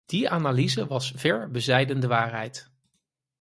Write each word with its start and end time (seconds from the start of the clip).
Die 0.05 0.29
analyse 0.29 0.87
was 0.89 1.11
ver 1.15 1.51
bezijden 1.51 1.99
de 1.99 2.07
waarheid. 2.07 2.71